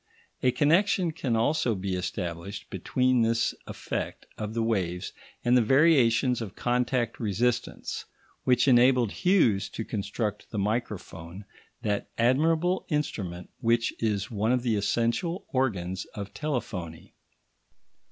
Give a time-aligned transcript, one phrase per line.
[0.41, 5.13] A connection can also be established between this effect of the waves
[5.45, 8.05] and the variations of contact resistance
[8.43, 11.45] which enabled Hughes to construct the microphone,
[11.83, 17.13] that admirable instrument which is one of the essential organs of telephony.